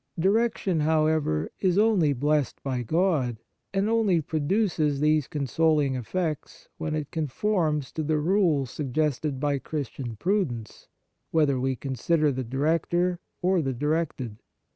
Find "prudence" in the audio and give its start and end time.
10.15-10.87